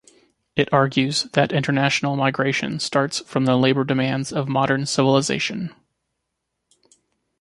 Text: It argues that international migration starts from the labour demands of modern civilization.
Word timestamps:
It 0.55 0.67
argues 0.73 1.25
that 1.33 1.51
international 1.51 2.15
migration 2.15 2.79
starts 2.79 3.19
from 3.19 3.45
the 3.45 3.55
labour 3.55 3.83
demands 3.83 4.33
of 4.33 4.49
modern 4.49 4.87
civilization. 4.87 5.75